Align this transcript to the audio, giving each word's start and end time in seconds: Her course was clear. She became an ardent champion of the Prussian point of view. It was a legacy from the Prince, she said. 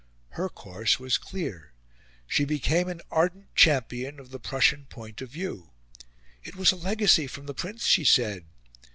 Her 0.29 0.49
course 0.49 0.99
was 0.99 1.19
clear. 1.19 1.73
She 2.25 2.43
became 2.43 2.89
an 2.89 3.01
ardent 3.11 3.53
champion 3.53 4.19
of 4.19 4.31
the 4.31 4.39
Prussian 4.39 4.85
point 4.87 5.21
of 5.21 5.29
view. 5.29 5.73
It 6.43 6.55
was 6.55 6.71
a 6.71 6.75
legacy 6.75 7.27
from 7.27 7.45
the 7.45 7.53
Prince, 7.53 7.85
she 7.85 8.03
said. 8.03 8.45